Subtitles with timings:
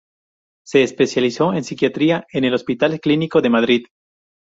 [0.65, 3.83] Se especializó en Psiquiatría en el Hospital Clínico de Madrid.